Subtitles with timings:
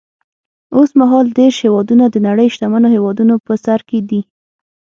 [0.75, 4.21] اوس مهال دېرش هېوادونه د نړۍ شتمنو هېوادونو په سر کې دي.